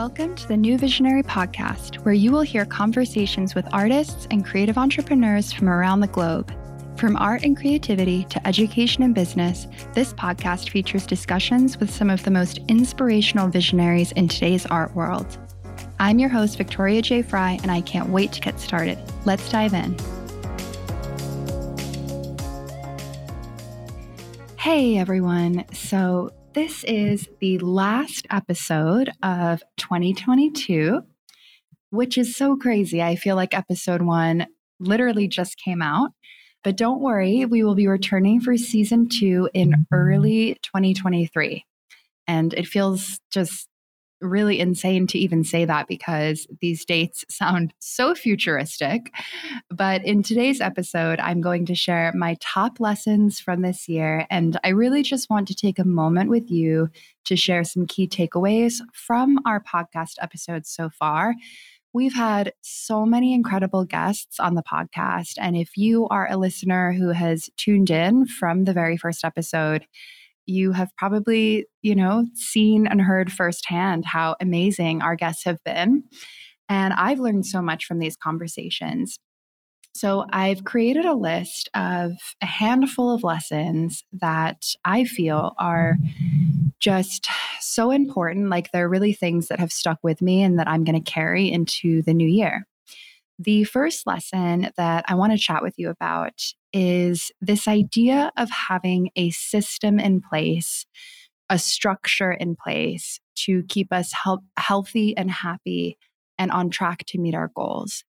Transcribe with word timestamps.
Welcome 0.00 0.34
to 0.36 0.48
the 0.48 0.56
New 0.56 0.78
Visionary 0.78 1.22
Podcast, 1.22 1.96
where 2.06 2.14
you 2.14 2.32
will 2.32 2.40
hear 2.40 2.64
conversations 2.64 3.54
with 3.54 3.68
artists 3.70 4.26
and 4.30 4.42
creative 4.42 4.78
entrepreneurs 4.78 5.52
from 5.52 5.68
around 5.68 6.00
the 6.00 6.06
globe. 6.06 6.50
From 6.96 7.18
art 7.18 7.42
and 7.42 7.54
creativity 7.54 8.24
to 8.30 8.48
education 8.48 9.02
and 9.02 9.14
business, 9.14 9.66
this 9.92 10.14
podcast 10.14 10.70
features 10.70 11.06
discussions 11.06 11.78
with 11.78 11.90
some 11.90 12.08
of 12.08 12.22
the 12.22 12.30
most 12.30 12.60
inspirational 12.66 13.48
visionaries 13.48 14.12
in 14.12 14.26
today's 14.26 14.64
art 14.64 14.94
world. 14.94 15.36
I'm 15.98 16.18
your 16.18 16.30
host, 16.30 16.56
Victoria 16.56 17.02
J. 17.02 17.20
Fry, 17.20 17.58
and 17.60 17.70
I 17.70 17.82
can't 17.82 18.08
wait 18.08 18.32
to 18.32 18.40
get 18.40 18.58
started. 18.58 18.98
Let's 19.26 19.50
dive 19.50 19.74
in. 19.74 19.94
Hey 24.56 24.96
everyone. 24.96 25.66
So, 25.74 26.32
this 26.52 26.82
is 26.84 27.28
the 27.40 27.58
last 27.58 28.26
episode 28.28 29.10
of 29.22 29.62
2022, 29.76 31.00
which 31.90 32.18
is 32.18 32.36
so 32.36 32.56
crazy. 32.56 33.00
I 33.00 33.14
feel 33.14 33.36
like 33.36 33.54
episode 33.54 34.02
one 34.02 34.46
literally 34.80 35.28
just 35.28 35.56
came 35.62 35.80
out. 35.80 36.10
But 36.64 36.76
don't 36.76 37.00
worry, 37.00 37.46
we 37.46 37.62
will 37.62 37.74
be 37.74 37.86
returning 37.86 38.40
for 38.40 38.56
season 38.56 39.08
two 39.08 39.48
in 39.54 39.70
mm-hmm. 39.70 39.82
early 39.92 40.58
2023. 40.62 41.64
And 42.26 42.52
it 42.54 42.66
feels 42.66 43.20
just 43.30 43.68
really 44.20 44.60
insane 44.60 45.06
to 45.08 45.18
even 45.18 45.44
say 45.44 45.64
that 45.64 45.88
because 45.88 46.46
these 46.60 46.84
dates 46.84 47.24
sound 47.28 47.72
so 47.78 48.14
futuristic. 48.14 49.12
But 49.70 50.04
in 50.04 50.22
today's 50.22 50.60
episode, 50.60 51.20
I'm 51.20 51.40
going 51.40 51.66
to 51.66 51.74
share 51.74 52.12
my 52.14 52.36
top 52.40 52.80
lessons 52.80 53.40
from 53.40 53.62
this 53.62 53.88
year. 53.88 54.26
And 54.30 54.58
I 54.64 54.68
really 54.68 55.02
just 55.02 55.30
want 55.30 55.48
to 55.48 55.54
take 55.54 55.78
a 55.78 55.84
moment 55.84 56.30
with 56.30 56.50
you 56.50 56.88
to 57.24 57.36
share 57.36 57.64
some 57.64 57.86
key 57.86 58.08
takeaways 58.08 58.80
from 58.92 59.38
our 59.46 59.60
podcast 59.60 60.14
episodes 60.20 60.70
so 60.70 60.90
far. 60.90 61.34
We've 61.92 62.14
had 62.14 62.52
so 62.62 63.04
many 63.04 63.34
incredible 63.34 63.84
guests 63.84 64.38
on 64.38 64.54
the 64.54 64.62
podcast. 64.62 65.34
And 65.38 65.56
if 65.56 65.76
you 65.76 66.06
are 66.08 66.28
a 66.30 66.36
listener 66.36 66.92
who 66.92 67.08
has 67.08 67.50
tuned 67.56 67.90
in 67.90 68.26
from 68.26 68.64
the 68.64 68.72
very 68.72 68.96
first 68.96 69.24
episode, 69.24 69.86
you 70.50 70.72
have 70.72 70.90
probably, 70.96 71.66
you 71.82 71.94
know, 71.94 72.26
seen 72.34 72.86
and 72.86 73.00
heard 73.00 73.32
firsthand 73.32 74.04
how 74.04 74.36
amazing 74.40 75.02
our 75.02 75.16
guests 75.16 75.44
have 75.44 75.58
been. 75.64 76.04
And 76.68 76.92
I've 76.92 77.20
learned 77.20 77.46
so 77.46 77.62
much 77.62 77.84
from 77.86 77.98
these 77.98 78.16
conversations. 78.16 79.18
So 79.94 80.24
I've 80.32 80.64
created 80.64 81.04
a 81.04 81.14
list 81.14 81.68
of 81.74 82.12
a 82.40 82.46
handful 82.46 83.12
of 83.12 83.24
lessons 83.24 84.04
that 84.12 84.62
I 84.84 85.04
feel 85.04 85.52
are 85.58 85.96
just 86.78 87.28
so 87.60 87.90
important. 87.90 88.50
Like 88.50 88.70
they're 88.70 88.88
really 88.88 89.12
things 89.12 89.48
that 89.48 89.58
have 89.58 89.72
stuck 89.72 89.98
with 90.02 90.22
me 90.22 90.42
and 90.42 90.58
that 90.58 90.68
I'm 90.68 90.84
going 90.84 91.02
to 91.02 91.10
carry 91.10 91.50
into 91.50 92.02
the 92.02 92.14
new 92.14 92.28
year. 92.28 92.66
The 93.42 93.64
first 93.64 94.06
lesson 94.06 94.68
that 94.76 95.06
I 95.08 95.14
want 95.14 95.32
to 95.32 95.38
chat 95.38 95.62
with 95.62 95.72
you 95.78 95.88
about 95.88 96.42
is 96.74 97.30
this 97.40 97.66
idea 97.66 98.30
of 98.36 98.50
having 98.50 99.08
a 99.16 99.30
system 99.30 99.98
in 99.98 100.20
place, 100.20 100.84
a 101.48 101.58
structure 101.58 102.32
in 102.32 102.54
place 102.54 103.18
to 103.46 103.62
keep 103.66 103.94
us 103.94 104.12
help, 104.12 104.42
healthy 104.58 105.16
and 105.16 105.30
happy 105.30 105.96
and 106.36 106.50
on 106.50 106.68
track 106.68 107.06
to 107.06 107.18
meet 107.18 107.34
our 107.34 107.50
goals. 107.56 108.04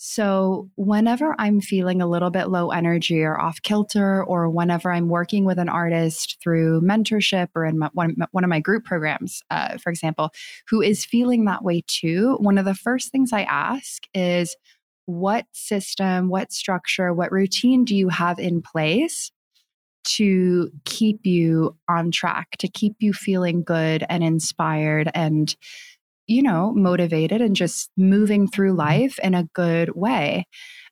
So, 0.00 0.70
whenever 0.76 1.34
I'm 1.40 1.60
feeling 1.60 2.00
a 2.00 2.06
little 2.06 2.30
bit 2.30 2.50
low 2.50 2.70
energy 2.70 3.22
or 3.24 3.38
off 3.38 3.60
kilter, 3.62 4.22
or 4.22 4.48
whenever 4.48 4.92
I'm 4.92 5.08
working 5.08 5.44
with 5.44 5.58
an 5.58 5.68
artist 5.68 6.38
through 6.40 6.82
mentorship 6.82 7.48
or 7.56 7.66
in 7.66 7.80
my, 7.80 7.90
one, 7.94 8.14
one 8.30 8.44
of 8.44 8.50
my 8.50 8.60
group 8.60 8.84
programs, 8.84 9.42
uh, 9.50 9.76
for 9.78 9.90
example, 9.90 10.30
who 10.68 10.80
is 10.80 11.04
feeling 11.04 11.46
that 11.46 11.64
way 11.64 11.82
too, 11.88 12.36
one 12.40 12.58
of 12.58 12.64
the 12.64 12.76
first 12.76 13.10
things 13.10 13.32
I 13.32 13.42
ask 13.42 14.04
is, 14.14 14.56
what 15.06 15.46
system, 15.52 16.28
what 16.28 16.52
structure, 16.52 17.12
what 17.12 17.32
routine 17.32 17.84
do 17.84 17.96
you 17.96 18.08
have 18.08 18.38
in 18.38 18.62
place 18.62 19.32
to 20.04 20.70
keep 20.84 21.26
you 21.26 21.76
on 21.88 22.10
track, 22.12 22.50
to 22.58 22.68
keep 22.68 22.94
you 23.00 23.12
feeling 23.12 23.64
good 23.64 24.04
and 24.08 24.22
inspired 24.22 25.10
and 25.14 25.56
you 26.28 26.42
know, 26.42 26.72
motivated 26.74 27.40
and 27.40 27.56
just 27.56 27.90
moving 27.96 28.46
through 28.46 28.70
mm-hmm. 28.70 28.78
life 28.78 29.18
in 29.22 29.34
a 29.34 29.48
good 29.54 29.96
way. 29.96 30.46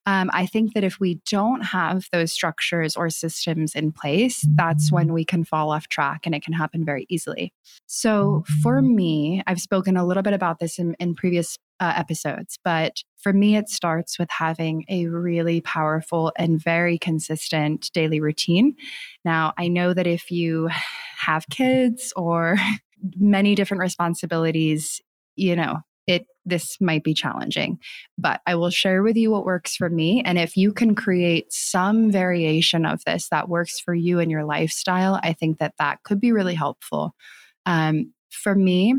Um, 0.06 0.30
I 0.32 0.46
think 0.46 0.74
that 0.74 0.84
if 0.84 1.00
we 1.00 1.20
don't 1.28 1.62
have 1.62 2.06
those 2.12 2.32
structures 2.32 2.96
or 2.96 3.10
systems 3.10 3.74
in 3.74 3.90
place, 3.90 4.46
that's 4.54 4.92
when 4.92 5.12
we 5.12 5.24
can 5.24 5.44
fall 5.44 5.72
off 5.72 5.88
track 5.88 6.26
and 6.26 6.34
it 6.34 6.44
can 6.44 6.52
happen 6.52 6.84
very 6.84 7.06
easily. 7.08 7.52
So, 7.86 8.44
for 8.62 8.80
me, 8.80 9.42
I've 9.48 9.60
spoken 9.60 9.96
a 9.96 10.06
little 10.06 10.22
bit 10.22 10.32
about 10.32 10.60
this 10.60 10.78
in, 10.78 10.94
in 11.00 11.16
previous 11.16 11.58
uh, 11.80 11.92
episodes, 11.96 12.56
but 12.64 13.02
for 13.16 13.32
me, 13.32 13.56
it 13.56 13.68
starts 13.68 14.16
with 14.16 14.30
having 14.30 14.84
a 14.88 15.06
really 15.06 15.60
powerful 15.60 16.32
and 16.38 16.62
very 16.62 16.98
consistent 16.98 17.90
daily 17.92 18.20
routine. 18.20 18.76
Now, 19.24 19.54
I 19.58 19.66
know 19.66 19.92
that 19.92 20.06
if 20.06 20.30
you 20.30 20.70
have 21.18 21.48
kids 21.50 22.12
or 22.14 22.56
many 23.16 23.56
different 23.56 23.80
responsibilities, 23.80 25.00
you 25.36 25.56
know, 25.56 25.78
it 26.06 26.26
this 26.44 26.80
might 26.80 27.02
be 27.02 27.14
challenging, 27.14 27.78
but 28.16 28.40
I 28.46 28.54
will 28.54 28.70
share 28.70 29.02
with 29.02 29.16
you 29.16 29.30
what 29.30 29.44
works 29.44 29.74
for 29.74 29.90
me. 29.90 30.22
And 30.24 30.38
if 30.38 30.56
you 30.56 30.72
can 30.72 30.94
create 30.94 31.52
some 31.52 32.10
variation 32.10 32.86
of 32.86 33.02
this 33.04 33.28
that 33.30 33.48
works 33.48 33.80
for 33.80 33.94
you 33.94 34.20
and 34.20 34.30
your 34.30 34.44
lifestyle, 34.44 35.18
I 35.22 35.32
think 35.32 35.58
that 35.58 35.74
that 35.78 36.02
could 36.04 36.20
be 36.20 36.32
really 36.32 36.54
helpful. 36.54 37.14
Um, 37.66 38.12
for 38.30 38.54
me, 38.54 38.94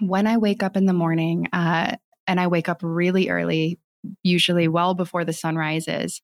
when 0.00 0.26
I 0.26 0.36
wake 0.38 0.62
up 0.62 0.76
in 0.76 0.86
the 0.86 0.92
morning, 0.92 1.48
uh, 1.52 1.96
and 2.26 2.40
I 2.40 2.48
wake 2.48 2.68
up 2.68 2.80
really 2.82 3.28
early, 3.28 3.78
usually 4.22 4.68
well 4.68 4.94
before 4.94 5.24
the 5.24 5.32
sun 5.32 5.56
rises, 5.56 6.20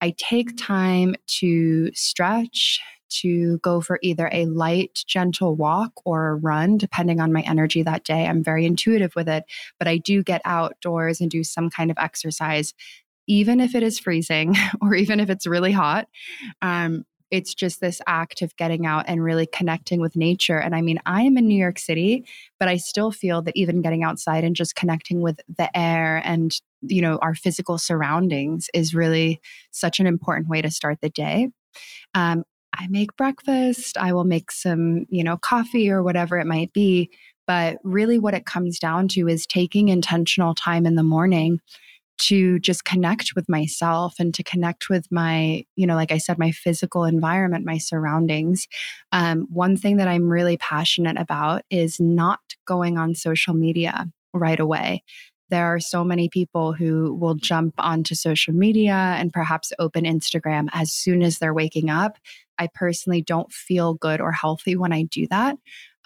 I 0.00 0.14
take 0.16 0.56
time 0.56 1.14
to 1.40 1.90
stretch, 1.94 2.80
to 3.20 3.58
go 3.58 3.80
for 3.80 3.98
either 4.02 4.28
a 4.32 4.46
light, 4.46 5.04
gentle 5.06 5.54
walk 5.54 5.92
or 6.04 6.28
a 6.28 6.34
run, 6.34 6.76
depending 6.78 7.20
on 7.20 7.32
my 7.32 7.42
energy 7.42 7.82
that 7.82 8.04
day. 8.04 8.26
I'm 8.26 8.42
very 8.42 8.66
intuitive 8.66 9.14
with 9.14 9.28
it, 9.28 9.44
but 9.78 9.88
I 9.88 9.98
do 9.98 10.22
get 10.22 10.42
outdoors 10.44 11.20
and 11.20 11.30
do 11.30 11.44
some 11.44 11.70
kind 11.70 11.90
of 11.90 11.98
exercise, 11.98 12.74
even 13.26 13.60
if 13.60 13.74
it 13.74 13.82
is 13.82 13.98
freezing 13.98 14.56
or 14.80 14.94
even 14.94 15.20
if 15.20 15.30
it's 15.30 15.46
really 15.46 15.72
hot. 15.72 16.08
Um, 16.62 17.04
it's 17.30 17.52
just 17.52 17.80
this 17.80 18.00
act 18.06 18.42
of 18.42 18.54
getting 18.56 18.86
out 18.86 19.06
and 19.08 19.24
really 19.24 19.46
connecting 19.46 20.00
with 20.00 20.14
nature. 20.14 20.58
And 20.58 20.72
I 20.72 20.82
mean, 20.82 21.00
I 21.04 21.22
am 21.22 21.36
in 21.36 21.48
New 21.48 21.58
York 21.58 21.80
City, 21.80 22.24
but 22.60 22.68
I 22.68 22.76
still 22.76 23.10
feel 23.10 23.42
that 23.42 23.56
even 23.56 23.82
getting 23.82 24.04
outside 24.04 24.44
and 24.44 24.54
just 24.54 24.76
connecting 24.76 25.20
with 25.20 25.40
the 25.58 25.76
air 25.76 26.22
and, 26.24 26.56
you 26.82 27.02
know, 27.02 27.18
our 27.22 27.34
physical 27.34 27.76
surroundings 27.76 28.68
is 28.72 28.94
really 28.94 29.40
such 29.72 29.98
an 29.98 30.06
important 30.06 30.48
way 30.48 30.62
to 30.62 30.70
start 30.70 30.98
the 31.00 31.10
day. 31.10 31.48
Um, 32.14 32.44
I 32.78 32.86
make 32.88 33.16
breakfast, 33.16 33.96
I 33.96 34.12
will 34.12 34.24
make 34.24 34.50
some, 34.50 35.06
you 35.08 35.24
know, 35.24 35.36
coffee 35.36 35.90
or 35.90 36.02
whatever 36.02 36.38
it 36.38 36.46
might 36.46 36.72
be. 36.72 37.10
But 37.46 37.76
really, 37.84 38.18
what 38.18 38.34
it 38.34 38.46
comes 38.46 38.78
down 38.78 39.08
to 39.08 39.28
is 39.28 39.46
taking 39.46 39.88
intentional 39.88 40.54
time 40.54 40.86
in 40.86 40.94
the 40.94 41.02
morning 41.02 41.60
to 42.16 42.58
just 42.60 42.84
connect 42.84 43.32
with 43.34 43.48
myself 43.48 44.14
and 44.18 44.32
to 44.34 44.42
connect 44.42 44.88
with 44.88 45.06
my, 45.10 45.64
you 45.76 45.86
know, 45.86 45.94
like 45.94 46.12
I 46.12 46.18
said, 46.18 46.38
my 46.38 46.52
physical 46.52 47.04
environment, 47.04 47.66
my 47.66 47.78
surroundings. 47.78 48.66
Um, 49.12 49.46
one 49.50 49.76
thing 49.76 49.96
that 49.96 50.08
I'm 50.08 50.28
really 50.28 50.56
passionate 50.56 51.18
about 51.18 51.62
is 51.70 51.98
not 52.00 52.40
going 52.66 52.98
on 52.98 53.14
social 53.14 53.54
media 53.54 54.06
right 54.32 54.60
away. 54.60 55.02
There 55.50 55.66
are 55.66 55.80
so 55.80 56.04
many 56.04 56.28
people 56.28 56.72
who 56.72 57.14
will 57.14 57.34
jump 57.34 57.74
onto 57.78 58.14
social 58.14 58.54
media 58.54 58.94
and 59.18 59.32
perhaps 59.32 59.72
open 59.78 60.04
Instagram 60.04 60.68
as 60.72 60.92
soon 60.92 61.22
as 61.22 61.38
they're 61.38 61.54
waking 61.54 61.90
up 61.90 62.16
I 62.58 62.68
personally 62.74 63.22
don't 63.22 63.52
feel 63.52 63.94
good 63.94 64.20
or 64.20 64.32
healthy 64.32 64.76
when 64.76 64.92
I 64.92 65.02
do 65.02 65.26
that. 65.28 65.56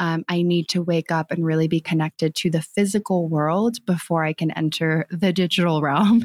Um, 0.00 0.24
I 0.28 0.42
need 0.42 0.68
to 0.68 0.82
wake 0.82 1.10
up 1.10 1.30
and 1.30 1.44
really 1.44 1.66
be 1.66 1.80
connected 1.80 2.34
to 2.36 2.50
the 2.50 2.62
physical 2.62 3.28
world 3.28 3.84
before 3.84 4.24
I 4.24 4.32
can 4.32 4.52
enter 4.52 5.06
the 5.10 5.32
digital 5.32 5.82
realm. 5.82 6.24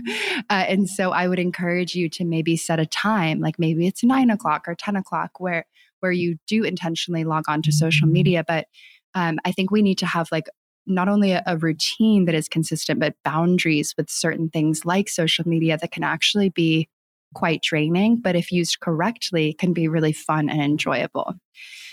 Uh, 0.50 0.66
and 0.68 0.88
so 0.88 1.12
I 1.12 1.28
would 1.28 1.40
encourage 1.40 1.96
you 1.96 2.10
to 2.10 2.26
maybe 2.26 2.56
set 2.56 2.80
a 2.80 2.86
time, 2.86 3.40
like 3.40 3.58
maybe 3.58 3.88
it's 3.88 4.04
nine 4.04 4.30
o'clock 4.30 4.68
or 4.68 4.76
10 4.76 4.96
o'clock, 4.96 5.40
where 5.40 5.66
where 6.02 6.12
you 6.12 6.38
do 6.48 6.64
intentionally 6.66 7.24
log 7.24 7.46
on 7.48 7.62
to 7.62 7.72
social 7.72 8.10
media. 8.10 8.44
But 8.46 8.68
um, 9.16 9.40
I 9.46 9.54
think 9.54 9.72
we 9.72 9.82
need 9.82 10.00
to 10.00 10.06
have 10.06 10.28
like 10.34 10.50
not 10.86 11.08
only 11.08 11.32
a, 11.32 11.42
a, 11.48 11.58
routine 11.58 12.26
that 12.26 12.36
is 12.36 12.50
consistent, 12.50 13.00
but 13.00 13.16
boundaries 13.24 13.94
with 13.98 14.10
certain 14.10 14.50
things 14.50 14.86
like 14.86 15.08
social 15.08 15.48
media 15.48 15.78
that 15.78 15.92
can 15.92 16.04
actually 16.04 16.50
be 16.50 16.90
quite 17.34 17.62
draining, 17.62 18.18
but 18.18 18.36
if 18.36 18.52
used 18.52 18.80
correctly, 18.80 19.54
can 19.54 19.74
be 19.74 19.88
really 19.88 20.14
fun 20.14 20.50
and 20.50 20.62
enjoyable. 20.62 21.34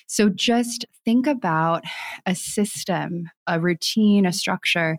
So 0.07 0.29
just 0.29 0.85
think 1.05 1.27
about 1.27 1.85
a 2.27 2.35
system, 2.35 3.31
a 3.47 3.61
routine, 3.61 4.27
a 4.27 4.33
structure 4.33 4.99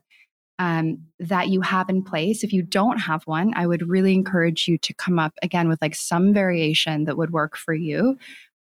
um, 0.60 1.00
that 1.20 1.50
you 1.50 1.62
have 1.62 1.90
in 1.90 2.04
place. 2.04 2.44
If 2.44 2.54
you 2.54 2.62
don't 2.62 3.00
have 3.00 3.24
one, 3.24 3.52
I 3.56 3.66
would 3.66 3.90
really 3.90 4.14
encourage 4.14 4.68
you 4.68 4.78
to 4.78 4.94
come 4.94 5.18
up 5.18 5.34
again 5.42 5.68
with 5.68 5.82
like 5.82 5.96
some 5.96 6.34
variation 6.34 7.06
that 7.06 7.18
would 7.18 7.32
work 7.32 7.58
for 7.58 7.74
you. 7.74 8.18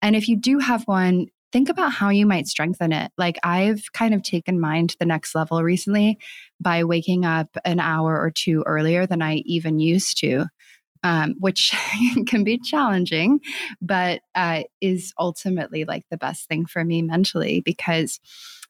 And 0.01 0.16
if 0.16 0.28
you 0.28 0.36
do 0.36 0.60
have 0.60 0.83
one, 0.83 1.28
think 1.54 1.69
about 1.69 1.94
how 1.94 2.10
you 2.10 2.25
might 2.25 2.48
strengthen 2.48 2.92
it. 2.92 3.13
Like 3.18 3.39
I've 3.44 3.81
kind 3.94 4.13
of 4.13 4.24
taken 4.24 4.60
mine 4.60 4.88
to 4.88 4.98
the 5.00 5.06
next 5.06 5.33
level 5.33 5.63
recently 5.63 6.19
by 6.60 6.83
waking 6.83 7.24
up 7.25 7.48
an 7.63 7.80
hour 7.80 8.19
or 8.19 8.30
two 8.30 8.62
earlier 8.66 9.07
than 9.07 9.21
I 9.21 9.36
even 9.45 9.80
used 9.80 10.18
to. 10.19 10.48
Um, 11.03 11.36
which 11.39 11.71
can 12.25 12.44
be 12.44 12.57
challenging, 12.57 13.39
but 13.80 14.21
uh, 14.33 14.63
is 14.81 15.13
ultimately 15.19 15.86
like 15.86 16.03
the 16.09 16.18
best 16.18 16.47
thing 16.47 16.65
for 16.65 16.83
me 16.83 17.03
mentally. 17.03 17.62
Because 17.62 18.19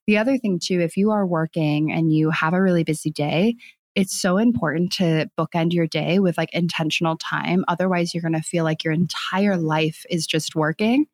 the 0.08 0.18
other 0.18 0.38
thing, 0.38 0.60
too, 0.62 0.82
if 0.82 0.98
you 0.98 1.12
are 1.12 1.26
working 1.26 1.92
and 1.92 2.14
you 2.14 2.30
have 2.32 2.54
a 2.54 2.62
really 2.62 2.84
busy 2.84 3.10
day, 3.10 3.56
it's 3.96 4.20
so 4.20 4.38
important 4.38 4.92
to 4.92 5.30
bookend 5.40 5.74
your 5.74 5.88
day 5.88 6.20
with 6.20 6.38
like 6.38 6.54
intentional 6.54 7.18
time. 7.18 7.64
Otherwise, 7.68 8.14
you're 8.14 8.22
going 8.22 8.34
to 8.34 8.42
feel 8.42 8.66
like 8.66 8.84
your 8.84 8.94
entire 8.94 9.58
life 9.58 10.06
is 10.10 10.28
just 10.28 10.54
working. 10.54 11.06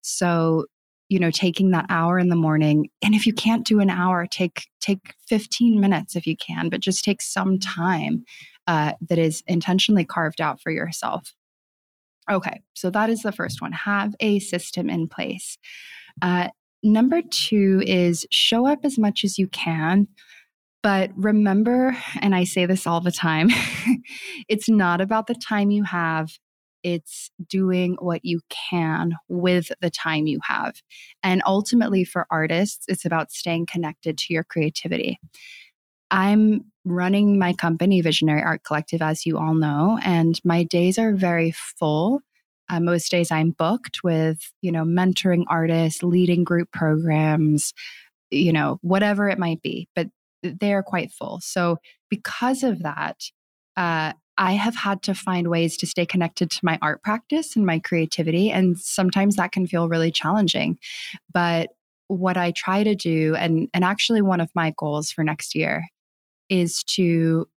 So, 0.00 0.64
you 1.10 1.18
know, 1.18 1.30
taking 1.30 1.70
that 1.72 1.86
hour 1.90 2.18
in 2.18 2.28
the 2.28 2.36
morning, 2.36 2.88
and 3.02 3.14
if 3.14 3.26
you 3.26 3.34
can't 3.34 3.66
do 3.66 3.80
an 3.80 3.90
hour, 3.90 4.26
take 4.26 4.66
take 4.80 5.14
15 5.28 5.78
minutes 5.78 6.16
if 6.16 6.26
you 6.26 6.36
can, 6.36 6.70
but 6.70 6.80
just 6.80 7.04
take 7.04 7.20
some 7.20 7.58
time 7.58 8.24
uh, 8.66 8.92
that 9.08 9.18
is 9.18 9.42
intentionally 9.46 10.04
carved 10.04 10.40
out 10.40 10.60
for 10.60 10.70
yourself. 10.70 11.34
Okay, 12.30 12.60
so 12.74 12.90
that 12.90 13.10
is 13.10 13.22
the 13.22 13.32
first 13.32 13.60
one. 13.60 13.72
Have 13.72 14.14
a 14.20 14.38
system 14.38 14.88
in 14.88 15.08
place. 15.08 15.58
Uh, 16.22 16.48
number 16.82 17.22
two 17.22 17.82
is 17.86 18.26
show 18.30 18.66
up 18.66 18.80
as 18.84 18.98
much 18.98 19.24
as 19.24 19.38
you 19.38 19.48
can 19.48 20.06
but 20.82 21.10
remember, 21.14 21.96
and 22.20 22.34
I 22.34 22.44
say 22.44 22.66
this 22.66 22.86
all 22.86 23.00
the 23.00 23.12
time, 23.12 23.48
it's 24.48 24.68
not 24.68 25.00
about 25.00 25.26
the 25.26 25.34
time 25.34 25.70
you 25.70 25.84
have. 25.84 26.30
It's 26.82 27.30
doing 27.46 27.96
what 28.00 28.24
you 28.24 28.40
can 28.48 29.12
with 29.28 29.70
the 29.82 29.90
time 29.90 30.26
you 30.26 30.40
have. 30.44 30.76
And 31.22 31.42
ultimately, 31.44 32.04
for 32.04 32.26
artists, 32.30 32.86
it's 32.88 33.04
about 33.04 33.30
staying 33.30 33.66
connected 33.66 34.16
to 34.16 34.32
your 34.32 34.44
creativity. 34.44 35.18
I'm 36.10 36.69
running 36.84 37.38
my 37.38 37.52
company, 37.52 38.00
Visionary 38.00 38.42
Art 38.42 38.62
Collective, 38.64 39.02
as 39.02 39.26
you 39.26 39.38
all 39.38 39.54
know, 39.54 39.98
and 40.02 40.40
my 40.44 40.64
days 40.64 40.98
are 40.98 41.12
very 41.12 41.50
full. 41.52 42.20
Uh, 42.68 42.80
most 42.80 43.10
days 43.10 43.30
I'm 43.30 43.50
booked 43.50 44.00
with, 44.04 44.52
you 44.62 44.70
know, 44.72 44.84
mentoring 44.84 45.44
artists, 45.48 46.02
leading 46.02 46.44
group 46.44 46.70
programs, 46.72 47.74
you 48.30 48.52
know, 48.52 48.78
whatever 48.82 49.28
it 49.28 49.38
might 49.38 49.60
be. 49.60 49.88
But 49.94 50.08
they're 50.42 50.82
quite 50.82 51.12
full. 51.12 51.40
So, 51.42 51.78
because 52.08 52.62
of 52.62 52.82
that, 52.82 53.16
uh, 53.76 54.12
I 54.38 54.52
have 54.52 54.74
had 54.74 55.02
to 55.02 55.14
find 55.14 55.48
ways 55.48 55.76
to 55.76 55.86
stay 55.86 56.06
connected 56.06 56.50
to 56.50 56.60
my 56.62 56.78
art 56.80 57.02
practice 57.02 57.56
and 57.56 57.66
my 57.66 57.78
creativity. 57.78 58.50
And 58.50 58.78
sometimes 58.78 59.36
that 59.36 59.52
can 59.52 59.66
feel 59.66 59.88
really 59.88 60.10
challenging. 60.10 60.78
But 61.32 61.68
what 62.08 62.38
I 62.38 62.52
try 62.52 62.82
to 62.82 62.94
do, 62.94 63.36
and, 63.36 63.68
and 63.74 63.84
actually 63.84 64.22
one 64.22 64.40
of 64.40 64.50
my 64.54 64.72
goals 64.78 65.10
for 65.10 65.22
next 65.22 65.54
year, 65.54 65.84
is 66.50 66.84
to 66.84 67.48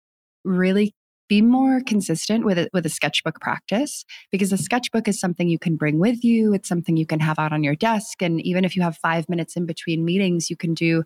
really 0.44 0.94
be 1.28 1.40
more 1.40 1.80
consistent 1.86 2.44
with 2.44 2.58
it 2.58 2.68
with 2.72 2.84
a 2.84 2.90
sketchbook 2.90 3.40
practice 3.40 4.04
because 4.30 4.52
a 4.52 4.58
sketchbook 4.58 5.08
is 5.08 5.18
something 5.18 5.48
you 5.48 5.58
can 5.58 5.76
bring 5.76 5.98
with 5.98 6.22
you 6.22 6.52
it's 6.52 6.68
something 6.68 6.96
you 6.96 7.06
can 7.06 7.20
have 7.20 7.38
out 7.38 7.52
on 7.52 7.62
your 7.64 7.74
desk 7.74 8.20
and 8.20 8.40
even 8.42 8.64
if 8.64 8.76
you 8.76 8.82
have 8.82 8.98
5 8.98 9.28
minutes 9.28 9.56
in 9.56 9.64
between 9.64 10.04
meetings 10.04 10.50
you 10.50 10.56
can 10.56 10.74
do 10.74 11.04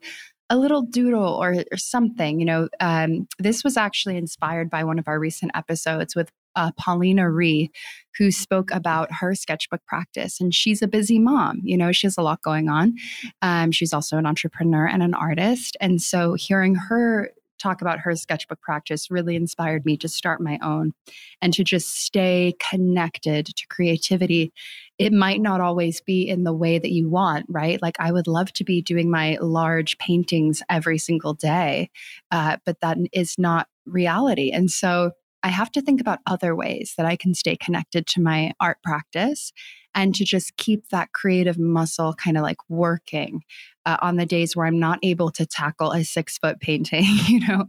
a 0.50 0.56
little 0.56 0.82
doodle 0.82 1.34
or, 1.34 1.64
or 1.72 1.76
something. 1.76 2.38
You 2.38 2.46
know, 2.46 2.68
um, 2.80 3.26
this 3.38 3.64
was 3.64 3.76
actually 3.76 4.16
inspired 4.16 4.70
by 4.70 4.84
one 4.84 4.98
of 4.98 5.08
our 5.08 5.18
recent 5.18 5.52
episodes 5.54 6.14
with 6.14 6.30
uh, 6.54 6.70
Paulina 6.78 7.30
Ree, 7.30 7.70
who 8.16 8.30
spoke 8.30 8.70
about 8.70 9.12
her 9.12 9.34
sketchbook 9.34 9.84
practice. 9.86 10.40
And 10.40 10.54
she's 10.54 10.80
a 10.80 10.88
busy 10.88 11.18
mom. 11.18 11.60
You 11.64 11.76
know, 11.76 11.92
she 11.92 12.06
has 12.06 12.16
a 12.16 12.22
lot 12.22 12.40
going 12.42 12.68
on. 12.68 12.94
Um, 13.42 13.72
she's 13.72 13.92
also 13.92 14.16
an 14.16 14.26
entrepreneur 14.26 14.86
and 14.86 15.02
an 15.02 15.14
artist. 15.14 15.76
And 15.80 16.00
so 16.00 16.34
hearing 16.34 16.74
her 16.74 17.30
talk 17.58 17.80
about 17.80 18.00
her 18.00 18.14
sketchbook 18.14 18.60
practice 18.60 19.10
really 19.10 19.36
inspired 19.36 19.84
me 19.84 19.96
to 19.98 20.08
start 20.08 20.40
my 20.40 20.58
own 20.62 20.92
and 21.40 21.52
to 21.54 21.64
just 21.64 22.02
stay 22.02 22.54
connected 22.58 23.46
to 23.46 23.66
creativity. 23.68 24.52
It 24.98 25.12
might 25.12 25.40
not 25.40 25.60
always 25.60 26.00
be 26.00 26.28
in 26.28 26.44
the 26.44 26.52
way 26.52 26.78
that 26.78 26.92
you 26.92 27.08
want, 27.08 27.46
right? 27.48 27.80
Like, 27.80 27.96
I 27.98 28.12
would 28.12 28.26
love 28.26 28.52
to 28.54 28.64
be 28.64 28.82
doing 28.82 29.10
my 29.10 29.38
large 29.40 29.98
paintings 29.98 30.62
every 30.70 30.98
single 30.98 31.34
day, 31.34 31.90
uh, 32.30 32.56
but 32.64 32.80
that 32.80 32.98
is 33.12 33.34
not 33.38 33.68
reality. 33.86 34.50
And 34.50 34.70
so, 34.70 35.12
I 35.42 35.50
have 35.50 35.70
to 35.72 35.80
think 35.80 36.00
about 36.00 36.18
other 36.26 36.56
ways 36.56 36.94
that 36.96 37.06
I 37.06 37.14
can 37.14 37.32
stay 37.32 37.56
connected 37.56 38.08
to 38.08 38.20
my 38.20 38.52
art 38.58 38.78
practice 38.82 39.52
and 39.96 40.14
to 40.14 40.24
just 40.24 40.56
keep 40.58 40.88
that 40.90 41.12
creative 41.12 41.58
muscle 41.58 42.14
kind 42.14 42.36
of 42.36 42.42
like 42.42 42.58
working 42.68 43.42
uh, 43.86 43.96
on 44.02 44.16
the 44.16 44.26
days 44.26 44.54
where 44.54 44.66
I'm 44.66 44.78
not 44.78 44.98
able 45.02 45.30
to 45.32 45.46
tackle 45.46 45.92
a 45.92 46.04
six 46.04 46.38
foot 46.38 46.60
painting, 46.60 47.04
you 47.26 47.40
know, 47.40 47.64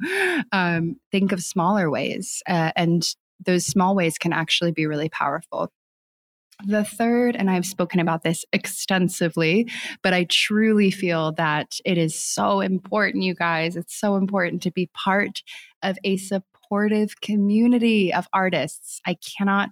um, 0.52 0.98
think 1.12 1.32
of 1.32 1.42
smaller 1.42 1.90
ways. 1.90 2.44
Uh, 2.48 2.72
and 2.76 3.08
those 3.44 3.66
small 3.66 3.96
ways 3.96 4.18
can 4.18 4.34
actually 4.34 4.74
be 4.74 4.86
really 4.86 5.10
powerful. 5.10 5.72
The 6.66 6.84
third, 6.84 7.36
and 7.36 7.52
I've 7.52 7.68
spoken 7.68 8.00
about 8.00 8.24
this 8.24 8.44
extensively, 8.52 9.70
but 10.02 10.14
I 10.14 10.24
truly 10.24 10.90
feel 10.90 11.32
that 11.34 11.78
it 11.86 12.00
is 12.00 12.18
so 12.18 12.62
important, 12.62 13.24
you 13.24 13.36
guys. 13.36 13.76
It's 13.76 13.96
so 13.96 14.16
important 14.16 14.64
to 14.64 14.72
be 14.72 14.88
part 14.88 15.44
of 15.84 15.98
a 16.04 16.18
supportive 16.18 17.22
community 17.22 18.12
of 18.12 18.28
artists. 18.34 19.00
I 19.06 19.18
cannot 19.38 19.70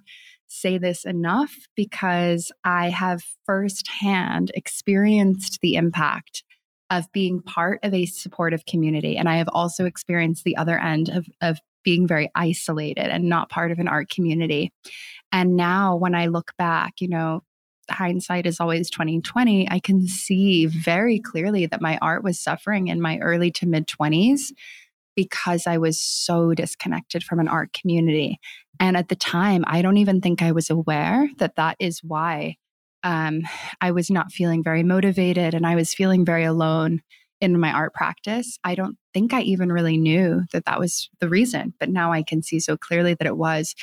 say 0.47 0.77
this 0.77 1.05
enough 1.05 1.53
because 1.75 2.51
I 2.63 2.89
have 2.89 3.23
firsthand 3.45 4.51
experienced 4.55 5.59
the 5.61 5.75
impact 5.75 6.43
of 6.89 7.11
being 7.11 7.41
part 7.41 7.79
of 7.83 7.93
a 7.93 8.05
supportive 8.05 8.65
community. 8.65 9.17
And 9.17 9.27
I 9.27 9.37
have 9.37 9.49
also 9.51 9.85
experienced 9.85 10.43
the 10.43 10.57
other 10.57 10.77
end 10.77 11.09
of, 11.09 11.25
of 11.41 11.59
being 11.83 12.07
very 12.07 12.29
isolated 12.35 13.05
and 13.05 13.25
not 13.25 13.49
part 13.49 13.71
of 13.71 13.79
an 13.79 13.87
art 13.87 14.09
community. 14.09 14.71
And 15.31 15.55
now 15.55 15.95
when 15.95 16.15
I 16.15 16.27
look 16.27 16.51
back, 16.57 16.99
you 16.99 17.07
know, 17.07 17.43
hindsight 17.89 18.45
is 18.45 18.59
always 18.59 18.89
2020, 18.89 19.69
I 19.69 19.79
can 19.79 20.07
see 20.07 20.65
very 20.65 21.19
clearly 21.19 21.65
that 21.67 21.81
my 21.81 21.97
art 22.01 22.23
was 22.23 22.39
suffering 22.39 22.87
in 22.87 23.01
my 23.01 23.19
early 23.19 23.51
to 23.51 23.67
mid 23.67 23.87
20s 23.87 24.51
because 25.15 25.65
I 25.65 25.77
was 25.77 26.01
so 26.01 26.53
disconnected 26.53 27.23
from 27.23 27.39
an 27.39 27.47
art 27.47 27.73
community. 27.73 28.39
And 28.79 28.97
at 28.97 29.09
the 29.09 29.15
time, 29.15 29.63
I 29.67 29.81
don't 29.81 29.97
even 29.97 30.21
think 30.21 30.41
I 30.41 30.51
was 30.51 30.69
aware 30.69 31.29
that 31.37 31.55
that 31.55 31.77
is 31.79 32.03
why 32.03 32.57
um, 33.03 33.41
I 33.81 33.91
was 33.91 34.09
not 34.09 34.31
feeling 34.31 34.63
very 34.63 34.83
motivated 34.83 35.53
and 35.53 35.65
I 35.65 35.75
was 35.75 35.93
feeling 35.93 36.25
very 36.25 36.43
alone 36.43 37.01
in 37.41 37.59
my 37.59 37.71
art 37.71 37.93
practice. 37.93 38.57
I 38.63 38.75
don't 38.75 38.97
think 39.13 39.33
I 39.33 39.41
even 39.41 39.71
really 39.71 39.97
knew 39.97 40.43
that 40.51 40.65
that 40.65 40.79
was 40.79 41.09
the 41.19 41.29
reason, 41.29 41.73
but 41.79 41.89
now 41.89 42.11
I 42.11 42.23
can 42.23 42.41
see 42.41 42.59
so 42.59 42.77
clearly 42.77 43.13
that 43.13 43.27
it 43.27 43.37
was 43.37 43.75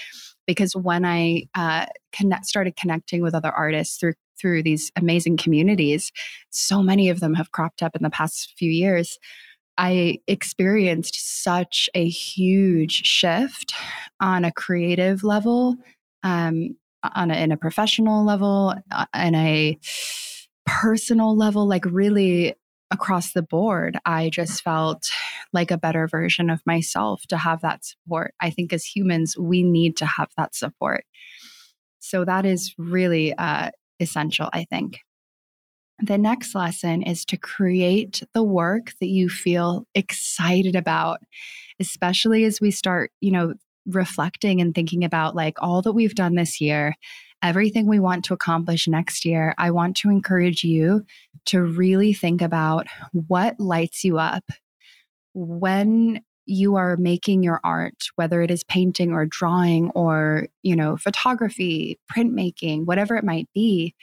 because 0.47 0.75
when 0.75 1.05
I 1.05 1.45
uh, 1.55 1.87
connect, 2.13 2.47
started 2.47 2.77
connecting 2.77 3.23
with 3.23 3.35
other 3.35 3.53
artists 3.53 3.97
through 3.97 4.15
through 4.41 4.63
these 4.63 4.91
amazing 4.97 5.37
communities, 5.37 6.11
so 6.51 6.83
many 6.83 7.09
of 7.09 7.21
them 7.21 7.35
have 7.35 7.53
cropped 7.53 7.81
up 7.81 7.95
in 7.95 8.03
the 8.03 8.11
past 8.11 8.55
few 8.59 8.71
years. 8.71 9.19
I 9.79 10.19
experienced 10.27 11.43
such 11.43 11.89
a 11.95 12.07
huge 12.09 13.05
shift 13.05 13.75
on 14.21 14.45
a 14.45 14.53
creative 14.53 15.25
level, 15.25 15.77
um, 16.23 16.77
on 17.15 17.31
a, 17.31 17.35
in 17.35 17.53
a 17.53 17.57
professional 17.57 18.25
level, 18.25 18.75
and 19.13 19.37
a 19.37 19.79
personal 20.67 21.37
level, 21.37 21.67
like 21.67 21.85
really 21.87 22.55
across 22.91 23.33
the 23.33 23.43
board. 23.43 23.99
I 24.05 24.29
just 24.29 24.63
felt 24.63 25.11
like 25.53 25.71
a 25.71 25.79
better 25.79 26.07
version 26.07 26.51
of 26.51 26.61
myself 26.67 27.23
to 27.29 27.39
have 27.39 27.63
that 27.63 27.85
support. 27.85 28.35
I 28.41 28.51
think 28.51 28.73
as 28.73 28.85
humans, 28.85 29.37
we 29.37 29.63
need 29.63 29.97
to 29.99 30.07
have 30.07 30.29
that 30.37 30.55
support. 30.55 31.05
So 31.99 32.25
that 32.25 32.45
is 32.45 32.75
really 32.79 33.35
uh, 33.35 33.71
essential, 33.99 34.49
I 34.53 34.65
think. 34.65 34.99
The 36.03 36.19
next 36.19 36.55
lesson 36.57 37.03
is 37.03 37.25
to 37.27 37.37
create 37.37 38.25
the 38.35 38.43
work 38.43 38.93
that 39.01 39.07
you 39.07 39.29
feel 39.29 39.87
excited 39.95 40.75
about, 40.75 41.21
especially 41.79 42.45
as 42.45 42.61
we 42.61 42.73
start, 42.73 43.13
you 43.21 43.31
know, 43.31 43.55
reflecting 43.87 44.61
and 44.61 44.75
thinking 44.75 45.05
about 45.05 45.37
like 45.37 45.63
all 45.63 45.81
that 45.83 45.93
we've 45.93 46.17
done 46.17 46.35
this 46.35 46.61
year, 46.61 46.97
everything 47.41 47.87
we 47.87 48.01
want 48.01 48.25
to 48.25 48.35
accomplish 48.35 48.89
next 48.89 49.25
year. 49.25 49.55
I 49.59 49.71
want 49.71 49.97
to 49.99 50.11
encourage 50.11 50.65
you 50.65 51.05
to 51.47 51.63
really 51.63 52.13
think 52.13 52.43
about 52.43 52.89
what 53.13 53.61
lights 53.61 54.03
you 54.03 54.19
up 54.19 54.45
when 55.35 56.21
you 56.45 56.75
are 56.75 56.97
making 56.97 57.45
your 57.45 57.61
art 57.63 57.95
whether 58.17 58.43
it 58.43 58.51
is 58.51 58.65
painting 58.65 59.13
or 59.13 59.25
drawing 59.25 59.91
or 59.91 60.49
you 60.63 60.75
know 60.75 60.97
photography 60.97 62.01
printmaking 62.13 62.85
whatever 62.85 63.15
it 63.15 63.25
might 63.25 63.49
be 63.55 63.95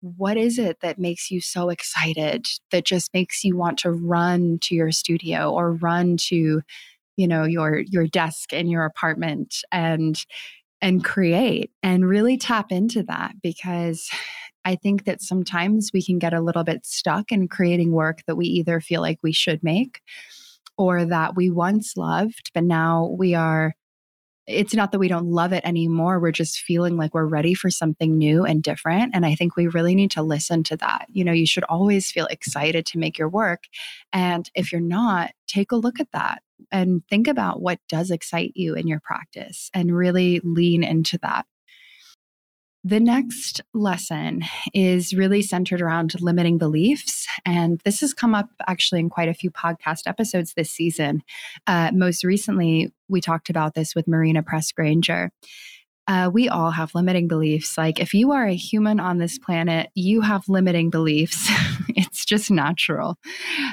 what 0.00 0.36
is 0.36 0.58
it 0.58 0.78
that 0.80 0.98
makes 0.98 1.30
you 1.30 1.40
so 1.40 1.70
excited 1.70 2.46
that 2.70 2.84
just 2.84 3.12
makes 3.12 3.44
you 3.44 3.56
want 3.56 3.78
to 3.78 3.90
run 3.90 4.58
to 4.62 4.74
your 4.74 4.92
studio 4.92 5.50
or 5.50 5.72
run 5.74 6.16
to 6.16 6.62
you 7.16 7.26
know 7.26 7.44
your 7.44 7.80
your 7.80 8.06
desk 8.06 8.52
in 8.52 8.68
your 8.68 8.84
apartment 8.84 9.56
and 9.72 10.24
and 10.80 11.04
create 11.04 11.70
and 11.82 12.08
really 12.08 12.36
tap 12.38 12.70
into 12.70 13.02
that? 13.04 13.34
Because 13.42 14.08
I 14.64 14.76
think 14.76 15.04
that 15.04 15.22
sometimes 15.22 15.90
we 15.92 16.02
can 16.04 16.18
get 16.18 16.34
a 16.34 16.40
little 16.40 16.64
bit 16.64 16.84
stuck 16.84 17.32
in 17.32 17.48
creating 17.48 17.92
work 17.92 18.22
that 18.26 18.36
we 18.36 18.46
either 18.46 18.80
feel 18.80 19.00
like 19.00 19.18
we 19.22 19.32
should 19.32 19.62
make 19.62 20.00
or 20.76 21.04
that 21.04 21.34
we 21.34 21.50
once 21.50 21.96
loved, 21.96 22.50
but 22.54 22.64
now 22.64 23.14
we 23.18 23.34
are 23.34 23.74
it's 24.48 24.74
not 24.74 24.92
that 24.92 24.98
we 24.98 25.08
don't 25.08 25.30
love 25.30 25.52
it 25.52 25.64
anymore. 25.64 26.18
We're 26.18 26.32
just 26.32 26.60
feeling 26.60 26.96
like 26.96 27.12
we're 27.12 27.26
ready 27.26 27.52
for 27.52 27.68
something 27.68 28.16
new 28.16 28.44
and 28.44 28.62
different. 28.62 29.14
And 29.14 29.26
I 29.26 29.34
think 29.34 29.56
we 29.56 29.66
really 29.66 29.94
need 29.94 30.10
to 30.12 30.22
listen 30.22 30.62
to 30.64 30.76
that. 30.78 31.06
You 31.10 31.22
know, 31.22 31.32
you 31.32 31.46
should 31.46 31.64
always 31.64 32.10
feel 32.10 32.26
excited 32.26 32.86
to 32.86 32.98
make 32.98 33.18
your 33.18 33.28
work. 33.28 33.64
And 34.12 34.50
if 34.54 34.72
you're 34.72 34.80
not, 34.80 35.32
take 35.46 35.70
a 35.70 35.76
look 35.76 36.00
at 36.00 36.10
that 36.12 36.42
and 36.72 37.02
think 37.08 37.28
about 37.28 37.60
what 37.60 37.78
does 37.88 38.10
excite 38.10 38.52
you 38.54 38.74
in 38.74 38.88
your 38.88 39.00
practice 39.00 39.70
and 39.74 39.94
really 39.94 40.40
lean 40.42 40.82
into 40.82 41.18
that. 41.18 41.44
The 42.88 43.00
next 43.00 43.60
lesson 43.74 44.44
is 44.72 45.12
really 45.12 45.42
centered 45.42 45.82
around 45.82 46.14
limiting 46.22 46.56
beliefs. 46.56 47.26
And 47.44 47.78
this 47.84 48.00
has 48.00 48.14
come 48.14 48.34
up 48.34 48.48
actually 48.66 49.00
in 49.00 49.10
quite 49.10 49.28
a 49.28 49.34
few 49.34 49.50
podcast 49.50 50.06
episodes 50.06 50.54
this 50.54 50.70
season. 50.70 51.22
Uh, 51.66 51.90
most 51.92 52.24
recently, 52.24 52.90
we 53.06 53.20
talked 53.20 53.50
about 53.50 53.74
this 53.74 53.94
with 53.94 54.08
Marina 54.08 54.42
Press 54.42 54.72
Granger. 54.72 55.30
Uh, 56.06 56.30
we 56.32 56.48
all 56.48 56.70
have 56.70 56.94
limiting 56.94 57.28
beliefs. 57.28 57.76
Like, 57.76 58.00
if 58.00 58.14
you 58.14 58.32
are 58.32 58.46
a 58.46 58.54
human 58.54 59.00
on 59.00 59.18
this 59.18 59.38
planet, 59.38 59.90
you 59.94 60.22
have 60.22 60.48
limiting 60.48 60.88
beliefs. 60.88 61.46
it's 61.90 62.24
just 62.24 62.50
natural. 62.50 63.18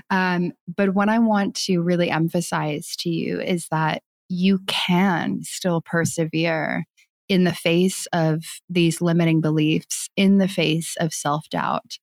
Um, 0.10 0.52
but 0.68 0.94
what 0.94 1.08
I 1.08 1.20
want 1.20 1.56
to 1.68 1.80
really 1.80 2.10
emphasize 2.10 2.98
to 2.98 3.10
you 3.10 3.40
is 3.40 3.70
that 3.72 4.04
you 4.28 4.60
can 4.68 5.42
still 5.44 5.80
persevere 5.80 6.84
in 7.28 7.44
the 7.44 7.54
face 7.54 8.08
of 8.14 8.44
these 8.70 9.02
limiting 9.02 9.42
beliefs, 9.42 10.10
in 10.16 10.38
the 10.38 10.48
face 10.48 10.96
of 11.00 11.14
self 11.14 11.50
doubt, 11.50 11.98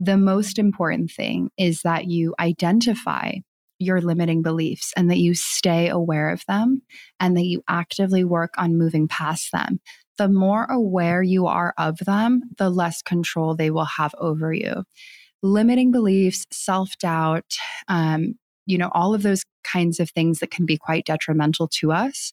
the 0.00 0.16
most 0.16 0.58
important 0.58 1.10
thing 1.10 1.50
is 1.58 1.82
that 1.82 2.06
you 2.06 2.34
identify 2.38 3.32
your 3.78 4.00
limiting 4.00 4.42
beliefs 4.42 4.92
and 4.96 5.10
that 5.10 5.18
you 5.18 5.34
stay 5.34 5.88
aware 5.88 6.30
of 6.30 6.44
them 6.46 6.82
and 7.20 7.36
that 7.36 7.44
you 7.44 7.62
actively 7.68 8.24
work 8.24 8.52
on 8.58 8.76
moving 8.76 9.06
past 9.06 9.52
them. 9.52 9.80
The 10.18 10.28
more 10.28 10.64
aware 10.64 11.22
you 11.22 11.46
are 11.46 11.74
of 11.78 11.98
them, 11.98 12.42
the 12.58 12.70
less 12.70 13.02
control 13.02 13.54
they 13.54 13.70
will 13.70 13.84
have 13.84 14.14
over 14.18 14.52
you. 14.52 14.82
Limiting 15.42 15.92
beliefs, 15.92 16.44
self 16.50 16.98
doubt, 16.98 17.56
um, 17.86 18.34
you 18.66 18.76
know, 18.78 18.90
all 18.92 19.14
of 19.14 19.22
those 19.22 19.44
kinds 19.62 20.00
of 20.00 20.10
things 20.10 20.40
that 20.40 20.50
can 20.50 20.66
be 20.66 20.76
quite 20.76 21.06
detrimental 21.06 21.68
to 21.68 21.92
us 21.92 22.32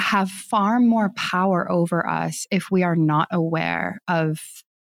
have 0.00 0.30
far 0.30 0.80
more 0.80 1.10
power 1.16 1.70
over 1.70 2.06
us 2.06 2.46
if 2.50 2.70
we 2.70 2.82
are 2.82 2.96
not 2.96 3.28
aware 3.30 4.00
of 4.08 4.40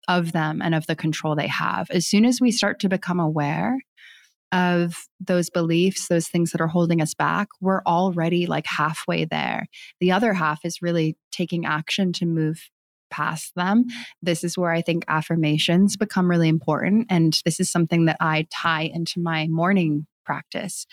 of 0.07 0.33
them 0.33 0.62
and 0.62 0.75
of 0.75 0.85
the 0.88 0.95
control 0.95 1.35
they 1.35 1.47
have. 1.47 1.89
As 1.89 2.05
soon 2.05 2.25
as 2.25 2.39
we 2.39 2.51
start 2.51 2.79
to 2.81 2.89
become 2.89 3.19
aware 3.19 3.79
of 4.51 5.07
those 5.19 5.50
beliefs, 5.50 6.07
those 6.07 6.27
things 6.27 6.51
that 6.51 6.62
are 6.62 6.67
holding 6.67 7.01
us 7.01 7.13
back, 7.13 7.47
we're 7.59 7.81
already 7.88 8.45
like 8.45 8.67
halfway 8.67 9.25
there. 9.25 9.65
The 10.00 10.12
other 10.12 10.33
half 10.33 10.63
is 10.63 10.81
really 10.81 11.17
taking 11.31 11.65
action 11.65 12.13
to 12.13 12.25
move 12.25 12.69
past 13.09 13.53
them. 13.55 13.85
This 14.21 14.43
is 14.43 14.57
where 14.57 14.71
I 14.71 14.81
think 14.81 15.05
affirmations 15.07 15.97
become 15.97 16.29
really 16.29 16.50
important. 16.50 17.07
And 17.09 17.39
this 17.45 17.59
is 17.59 17.71
something 17.71 18.05
that 18.05 18.17
I 18.19 18.47
tie 18.51 18.83
into 18.93 19.19
my 19.19 19.47
morning 19.47 20.05
practice 20.25 20.85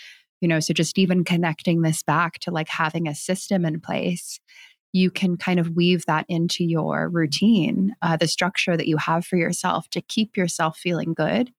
you 0.42 0.48
know 0.48 0.60
so 0.60 0.74
just 0.74 0.98
even 0.98 1.24
connecting 1.24 1.80
this 1.80 2.02
back 2.02 2.38
to 2.40 2.50
like 2.50 2.68
having 2.68 3.08
a 3.08 3.14
system 3.14 3.64
in 3.64 3.80
place 3.80 4.38
you 4.92 5.10
can 5.10 5.38
kind 5.38 5.58
of 5.58 5.70
weave 5.70 6.04
that 6.04 6.26
into 6.28 6.64
your 6.64 7.08
routine 7.08 7.94
uh, 8.02 8.16
the 8.18 8.28
structure 8.28 8.76
that 8.76 8.88
you 8.88 8.98
have 8.98 9.24
for 9.24 9.36
yourself 9.36 9.88
to 9.88 10.02
keep 10.02 10.36
yourself 10.36 10.76
feeling 10.76 11.14
good. 11.14 11.50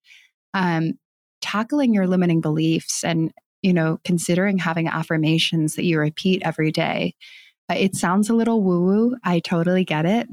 Um, 0.53 0.99
tackling 1.41 1.95
your 1.95 2.05
limiting 2.05 2.41
beliefs 2.41 3.03
and 3.03 3.33
you 3.63 3.73
know 3.73 3.99
considering 4.05 4.59
having 4.59 4.87
affirmations 4.87 5.75
that 5.75 5.83
you 5.83 5.99
repeat 5.99 6.43
every 6.45 6.71
day 6.71 7.15
uh, 7.71 7.75
it 7.75 7.95
sounds 7.95 8.29
a 8.29 8.35
little 8.35 8.61
woo 8.61 8.81
woo 8.81 9.17
i 9.23 9.39
totally 9.39 9.83
get 9.83 10.05
it 10.05 10.29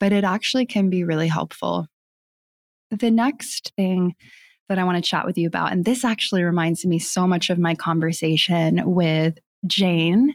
but 0.00 0.12
it 0.12 0.24
actually 0.24 0.66
can 0.66 0.90
be 0.90 1.04
really 1.04 1.28
helpful. 1.28 1.86
The 2.90 3.10
next 3.10 3.72
thing 3.76 4.14
that 4.68 4.78
I 4.78 4.84
want 4.84 5.02
to 5.02 5.08
chat 5.08 5.26
with 5.26 5.38
you 5.38 5.46
about. 5.46 5.72
And 5.72 5.84
this 5.84 6.04
actually 6.04 6.42
reminds 6.42 6.84
me 6.84 6.98
so 6.98 7.26
much 7.26 7.50
of 7.50 7.58
my 7.58 7.74
conversation 7.74 8.82
with 8.84 9.38
Jane, 9.66 10.34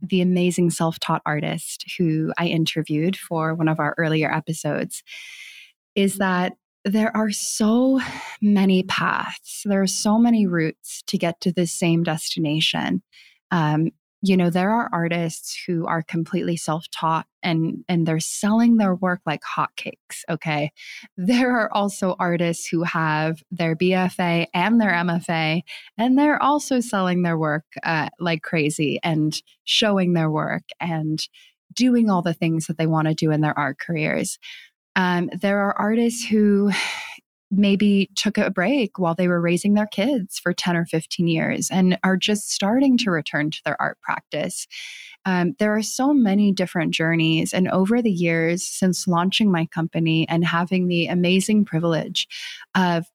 the 0.00 0.20
amazing 0.20 0.70
self 0.70 0.98
taught 0.98 1.22
artist 1.24 1.84
who 1.98 2.32
I 2.38 2.46
interviewed 2.46 3.16
for 3.16 3.54
one 3.54 3.68
of 3.68 3.80
our 3.80 3.94
earlier 3.96 4.32
episodes, 4.32 5.02
is 5.94 6.18
that 6.18 6.54
there 6.84 7.16
are 7.16 7.30
so 7.30 8.00
many 8.42 8.82
paths, 8.82 9.62
there 9.64 9.80
are 9.80 9.86
so 9.86 10.18
many 10.18 10.46
routes 10.46 11.02
to 11.06 11.16
get 11.16 11.40
to 11.40 11.52
the 11.52 11.66
same 11.66 12.02
destination. 12.02 13.02
Um, 13.50 13.90
you 14.26 14.36
know 14.36 14.50
there 14.50 14.70
are 14.70 14.88
artists 14.92 15.56
who 15.66 15.86
are 15.86 16.02
completely 16.02 16.56
self-taught 16.56 17.26
and 17.42 17.84
and 17.88 18.06
they're 18.06 18.20
selling 18.20 18.76
their 18.76 18.94
work 18.94 19.20
like 19.26 19.42
hotcakes 19.42 20.22
okay? 20.30 20.72
There 21.16 21.56
are 21.56 21.72
also 21.72 22.16
artists 22.18 22.66
who 22.66 22.82
have 22.84 23.42
their 23.50 23.76
bfa 23.76 24.46
and 24.54 24.80
their 24.80 24.92
mfa 24.92 25.62
and 25.98 26.18
they're 26.18 26.42
also 26.42 26.80
selling 26.80 27.22
their 27.22 27.38
work 27.38 27.64
uh, 27.82 28.08
like 28.18 28.42
crazy 28.42 28.98
and 29.02 29.40
showing 29.64 30.14
their 30.14 30.30
work 30.30 30.64
and 30.80 31.20
doing 31.74 32.08
all 32.10 32.22
the 32.22 32.34
things 32.34 32.66
that 32.66 32.78
they 32.78 32.86
want 32.86 33.08
to 33.08 33.14
do 33.14 33.30
in 33.30 33.40
their 33.40 33.58
art 33.58 33.78
careers. 33.78 34.38
Um, 34.96 35.28
there 35.40 35.60
are 35.60 35.76
artists 35.78 36.24
who 36.24 36.70
maybe 37.58 38.10
took 38.14 38.38
a 38.38 38.50
break 38.50 38.98
while 38.98 39.14
they 39.14 39.28
were 39.28 39.40
raising 39.40 39.74
their 39.74 39.86
kids 39.86 40.38
for 40.38 40.52
10 40.52 40.76
or 40.76 40.84
15 40.86 41.26
years 41.26 41.68
and 41.70 41.98
are 42.04 42.16
just 42.16 42.50
starting 42.50 42.96
to 42.98 43.10
return 43.10 43.50
to 43.50 43.60
their 43.64 43.80
art 43.80 43.98
practice. 44.00 44.66
Um, 45.24 45.54
there 45.58 45.74
are 45.74 45.82
so 45.82 46.12
many 46.12 46.52
different 46.52 46.92
journeys. 46.92 47.52
And 47.52 47.68
over 47.68 48.02
the 48.02 48.10
years, 48.10 48.62
since 48.62 49.08
launching 49.08 49.50
my 49.50 49.66
company 49.66 50.28
and 50.28 50.44
having 50.44 50.88
the 50.88 51.06
amazing 51.06 51.64
privilege 51.64 52.28
of 52.74 53.06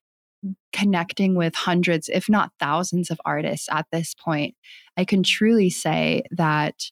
connecting 0.72 1.34
with 1.34 1.54
hundreds, 1.54 2.08
if 2.08 2.28
not 2.28 2.52
thousands, 2.58 3.10
of 3.10 3.20
artists 3.24 3.68
at 3.70 3.86
this 3.92 4.14
point, 4.14 4.54
I 4.96 5.04
can 5.04 5.22
truly 5.22 5.70
say 5.70 6.22
that 6.30 6.90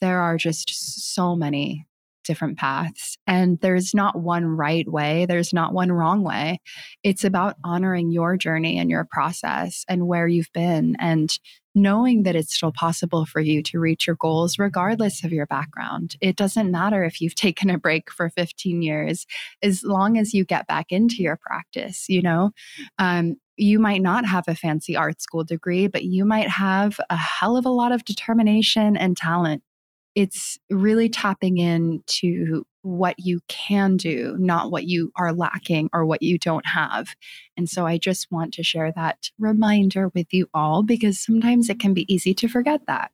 there 0.00 0.20
are 0.20 0.36
just 0.36 1.14
so 1.14 1.34
many 1.36 1.86
different 2.22 2.58
paths. 2.58 3.18
And 3.26 3.58
there's 3.60 3.94
not 3.94 4.20
one 4.20 4.44
right 4.46 4.90
way, 4.90 5.26
there's 5.26 5.52
not 5.52 5.72
one 5.74 5.92
wrong 5.92 6.22
way. 6.22 6.60
It's 7.02 7.24
about 7.24 7.56
honoring 7.64 8.10
your 8.10 8.36
journey 8.36 8.78
and 8.78 8.90
your 8.90 9.06
process 9.10 9.84
and 9.88 10.06
where 10.06 10.28
you've 10.28 10.52
been 10.52 10.96
and 10.98 11.36
knowing 11.74 12.24
that 12.24 12.36
it's 12.36 12.54
still 12.54 12.72
possible 12.72 13.24
for 13.24 13.40
you 13.40 13.62
to 13.62 13.78
reach 13.78 14.06
your 14.06 14.16
goals 14.16 14.58
regardless 14.58 15.24
of 15.24 15.32
your 15.32 15.46
background. 15.46 16.16
It 16.20 16.36
doesn't 16.36 16.70
matter 16.70 17.04
if 17.04 17.20
you've 17.20 17.34
taken 17.42 17.70
a 17.70 17.78
break 17.78 18.10
for 18.10 18.30
15 18.30 18.82
years, 18.82 19.26
as 19.62 19.82
long 19.82 20.18
as 20.18 20.34
you 20.34 20.44
get 20.44 20.66
back 20.66 20.86
into 20.90 21.22
your 21.22 21.38
practice, 21.40 22.08
you 22.08 22.22
know? 22.22 22.50
Um, 22.98 23.36
you 23.56 23.78
might 23.78 24.02
not 24.02 24.26
have 24.26 24.44
a 24.48 24.54
fancy 24.54 24.96
art 24.96 25.20
school 25.20 25.44
degree, 25.44 25.86
but 25.86 26.04
you 26.04 26.24
might 26.24 26.48
have 26.48 26.98
a 27.10 27.16
hell 27.16 27.56
of 27.56 27.66
a 27.66 27.70
lot 27.70 27.92
of 27.92 28.04
determination 28.04 28.96
and 28.96 29.16
talent 29.16 29.62
it's 30.14 30.58
really 30.70 31.08
tapping 31.08 31.58
into 31.58 32.64
what 32.82 33.14
you 33.18 33.40
can 33.48 33.96
do, 33.96 34.36
not 34.38 34.70
what 34.70 34.84
you 34.84 35.12
are 35.16 35.32
lacking 35.32 35.88
or 35.92 36.04
what 36.04 36.22
you 36.22 36.38
don't 36.38 36.66
have. 36.66 37.14
And 37.56 37.68
so 37.68 37.86
I 37.86 37.96
just 37.96 38.30
want 38.30 38.52
to 38.54 38.62
share 38.62 38.92
that 38.92 39.30
reminder 39.38 40.10
with 40.14 40.32
you 40.32 40.48
all 40.52 40.82
because 40.82 41.20
sometimes 41.20 41.70
it 41.70 41.78
can 41.78 41.94
be 41.94 42.12
easy 42.12 42.34
to 42.34 42.48
forget 42.48 42.82
that. 42.86 43.12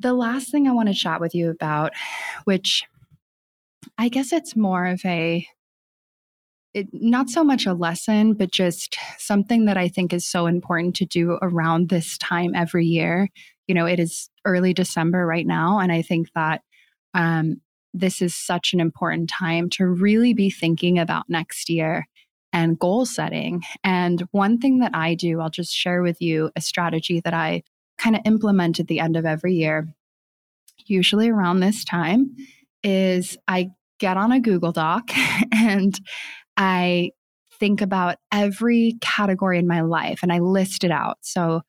The 0.00 0.12
last 0.12 0.50
thing 0.50 0.66
I 0.66 0.72
want 0.72 0.88
to 0.88 0.94
chat 0.94 1.20
with 1.20 1.34
you 1.34 1.50
about, 1.50 1.92
which 2.44 2.84
I 3.96 4.08
guess 4.08 4.32
it's 4.32 4.56
more 4.56 4.86
of 4.86 5.00
a 5.04 5.46
it, 6.74 6.88
not 6.92 7.30
so 7.30 7.44
much 7.44 7.66
a 7.66 7.72
lesson, 7.72 8.34
but 8.34 8.50
just 8.50 8.96
something 9.16 9.66
that 9.66 9.76
I 9.76 9.86
think 9.86 10.12
is 10.12 10.26
so 10.26 10.46
important 10.46 10.96
to 10.96 11.06
do 11.06 11.38
around 11.40 11.88
this 11.88 12.18
time 12.18 12.52
every 12.52 12.84
year 12.84 13.28
you 13.66 13.74
know, 13.74 13.86
it 13.86 13.98
is 13.98 14.28
early 14.44 14.74
December 14.74 15.26
right 15.26 15.46
now. 15.46 15.78
And 15.78 15.90
I 15.90 16.02
think 16.02 16.28
that 16.34 16.62
um, 17.14 17.60
this 17.92 18.20
is 18.20 18.34
such 18.34 18.72
an 18.72 18.80
important 18.80 19.30
time 19.30 19.70
to 19.70 19.86
really 19.86 20.34
be 20.34 20.50
thinking 20.50 20.98
about 20.98 21.28
next 21.28 21.70
year 21.70 22.06
and 22.52 22.78
goal 22.78 23.06
setting. 23.06 23.62
And 23.82 24.22
one 24.32 24.58
thing 24.58 24.78
that 24.80 24.94
I 24.94 25.14
do, 25.14 25.40
I'll 25.40 25.50
just 25.50 25.72
share 25.72 26.02
with 26.02 26.20
you 26.20 26.50
a 26.56 26.60
strategy 26.60 27.20
that 27.20 27.34
I 27.34 27.62
kind 27.98 28.16
of 28.16 28.22
implement 28.24 28.80
at 28.80 28.88
the 28.88 29.00
end 29.00 29.16
of 29.16 29.24
every 29.24 29.54
year, 29.54 29.88
usually 30.86 31.30
around 31.30 31.60
this 31.60 31.84
time, 31.84 32.34
is 32.82 33.36
I 33.48 33.70
get 33.98 34.16
on 34.16 34.32
a 34.32 34.40
Google 34.40 34.72
Doc 34.72 35.10
and 35.52 35.98
I 36.56 37.10
think 37.58 37.80
about 37.80 38.16
every 38.32 38.96
category 39.00 39.58
in 39.58 39.66
my 39.66 39.80
life 39.80 40.20
and 40.22 40.32
I 40.32 40.38
list 40.40 40.84
it 40.84 40.90
out. 40.90 41.18
So, 41.22 41.62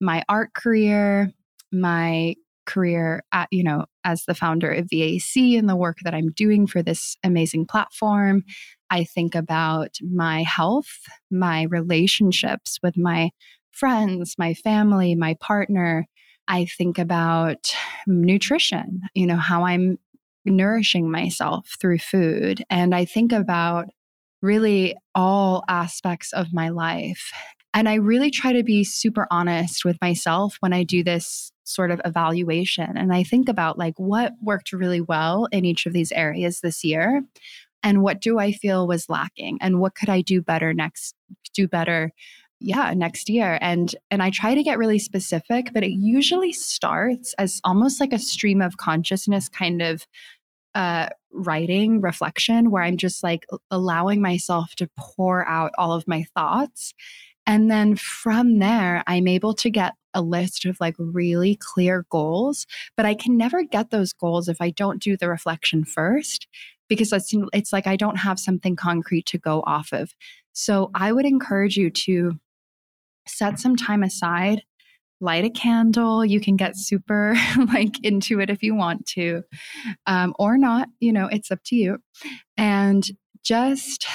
my 0.00 0.24
art 0.28 0.52
career, 0.52 1.32
my 1.72 2.34
career 2.66 3.24
at, 3.32 3.48
you 3.50 3.64
know, 3.64 3.86
as 4.04 4.24
the 4.24 4.34
founder 4.34 4.70
of 4.70 4.88
VAC 4.88 5.58
and 5.58 5.68
the 5.68 5.76
work 5.76 5.98
that 6.04 6.14
I'm 6.14 6.30
doing 6.32 6.66
for 6.66 6.82
this 6.82 7.16
amazing 7.24 7.66
platform. 7.66 8.44
I 8.90 9.04
think 9.04 9.34
about 9.34 9.96
my 10.00 10.42
health, 10.42 10.92
my 11.30 11.62
relationships 11.64 12.78
with 12.82 12.96
my 12.96 13.30
friends, 13.72 14.34
my 14.38 14.54
family, 14.54 15.14
my 15.14 15.34
partner. 15.40 16.06
I 16.46 16.66
think 16.66 16.98
about 16.98 17.74
nutrition, 18.06 19.00
you 19.14 19.26
know, 19.26 19.36
how 19.36 19.64
I'm 19.64 19.98
nourishing 20.44 21.10
myself 21.10 21.76
through 21.80 21.98
food. 21.98 22.64
And 22.68 22.94
I 22.94 23.04
think 23.04 23.32
about 23.32 23.86
really 24.42 24.96
all 25.14 25.64
aspects 25.68 26.32
of 26.32 26.52
my 26.52 26.68
life. 26.68 27.32
And 27.74 27.88
I 27.88 27.94
really 27.94 28.30
try 28.30 28.52
to 28.52 28.62
be 28.62 28.84
super 28.84 29.26
honest 29.30 29.84
with 29.84 29.96
myself 30.02 30.56
when 30.60 30.72
I 30.72 30.84
do 30.84 31.02
this 31.02 31.52
sort 31.64 31.90
of 31.90 32.00
evaluation. 32.04 32.96
And 32.96 33.14
I 33.14 33.22
think 33.22 33.48
about 33.48 33.78
like 33.78 33.94
what 33.96 34.32
worked 34.42 34.72
really 34.72 35.00
well 35.00 35.46
in 35.52 35.64
each 35.64 35.86
of 35.86 35.92
these 35.92 36.12
areas 36.12 36.60
this 36.60 36.84
year 36.84 37.22
and 37.82 38.02
what 38.02 38.20
do 38.20 38.38
I 38.38 38.52
feel 38.52 38.86
was 38.86 39.08
lacking 39.08 39.58
and 39.60 39.80
what 39.80 39.94
could 39.94 40.08
I 40.08 40.20
do 40.20 40.42
better 40.42 40.74
next 40.74 41.14
do 41.54 41.68
better 41.68 42.12
yeah 42.62 42.94
next 42.94 43.28
year 43.28 43.58
and 43.60 43.94
and 44.10 44.22
i 44.22 44.30
try 44.30 44.54
to 44.54 44.62
get 44.62 44.78
really 44.78 44.98
specific 44.98 45.70
but 45.74 45.82
it 45.82 45.90
usually 45.90 46.52
starts 46.52 47.34
as 47.36 47.60
almost 47.64 48.00
like 48.00 48.12
a 48.12 48.18
stream 48.18 48.62
of 48.62 48.76
consciousness 48.76 49.48
kind 49.48 49.82
of 49.82 50.06
uh 50.74 51.08
writing 51.32 52.00
reflection 52.00 52.70
where 52.70 52.82
i'm 52.82 52.96
just 52.96 53.22
like 53.22 53.44
allowing 53.70 54.22
myself 54.22 54.74
to 54.76 54.88
pour 54.96 55.46
out 55.46 55.72
all 55.76 55.92
of 55.92 56.06
my 56.06 56.24
thoughts 56.36 56.94
and 57.46 57.70
then 57.70 57.96
from 57.96 58.58
there 58.58 59.02
i'm 59.06 59.28
able 59.28 59.54
to 59.54 59.70
get 59.70 59.94
a 60.14 60.22
list 60.22 60.64
of 60.64 60.76
like 60.80 60.94
really 60.98 61.56
clear 61.60 62.04
goals 62.10 62.66
but 62.96 63.06
i 63.06 63.14
can 63.14 63.36
never 63.36 63.62
get 63.62 63.90
those 63.90 64.12
goals 64.12 64.48
if 64.48 64.60
i 64.60 64.70
don't 64.70 65.02
do 65.02 65.16
the 65.16 65.28
reflection 65.28 65.84
first 65.84 66.46
because 66.88 67.12
it's, 67.12 67.32
it's 67.52 67.72
like 67.72 67.86
i 67.86 67.96
don't 67.96 68.16
have 68.16 68.38
something 68.38 68.76
concrete 68.76 69.26
to 69.26 69.38
go 69.38 69.62
off 69.66 69.92
of. 69.92 70.14
So 70.52 70.90
i 70.94 71.12
would 71.12 71.26
encourage 71.26 71.76
you 71.76 71.90
to 71.90 72.38
set 73.26 73.58
some 73.58 73.76
time 73.76 74.02
aside 74.02 74.62
light 75.20 75.44
a 75.44 75.50
candle 75.50 76.24
you 76.24 76.40
can 76.40 76.56
get 76.56 76.76
super 76.76 77.36
like 77.72 78.04
into 78.04 78.40
it 78.40 78.50
if 78.50 78.62
you 78.62 78.74
want 78.74 79.06
to 79.06 79.44
um, 80.06 80.34
or 80.38 80.58
not 80.58 80.88
you 80.98 81.12
know 81.12 81.28
it's 81.28 81.50
up 81.50 81.60
to 81.64 81.76
you. 81.76 81.98
And 82.56 83.08
just 83.42 84.06